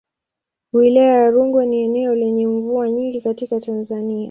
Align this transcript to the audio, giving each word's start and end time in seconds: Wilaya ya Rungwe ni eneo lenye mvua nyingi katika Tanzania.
Wilaya 0.73 1.15
ya 1.17 1.29
Rungwe 1.29 1.65
ni 1.65 1.81
eneo 1.81 2.15
lenye 2.15 2.47
mvua 2.47 2.89
nyingi 2.89 3.21
katika 3.21 3.59
Tanzania. 3.59 4.19